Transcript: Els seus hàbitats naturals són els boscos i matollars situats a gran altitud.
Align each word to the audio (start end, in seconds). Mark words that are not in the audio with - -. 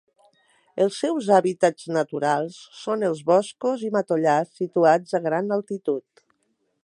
Els 0.85 0.95
seus 1.01 1.27
hàbitats 1.39 1.89
naturals 1.97 2.57
són 2.79 3.05
els 3.11 3.21
boscos 3.29 3.85
i 3.89 3.93
matollars 3.99 4.57
situats 4.63 5.19
a 5.21 5.25
gran 5.29 5.57
altitud. 5.61 6.27